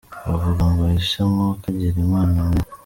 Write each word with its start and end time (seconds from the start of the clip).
Bavuga 0.27 0.63
ngo 0.71 0.83
“Ese 0.97 1.19
mwo 1.31 1.45
kagira 1.63 1.97
Imana 2.07 2.39
mwe. 2.49 2.61